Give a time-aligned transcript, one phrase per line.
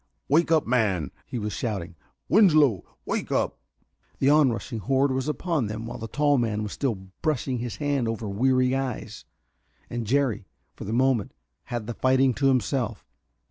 [0.27, 1.93] "Wake up, man," he was shouting.
[2.27, 3.59] "Winslow wake up!"
[4.17, 8.07] The onrushing horde was upon them while the tall man was still brushing his hand
[8.07, 9.25] over weary eyes,
[9.91, 11.35] and Jerry, for the moment,
[11.65, 13.05] had the fighting to himself.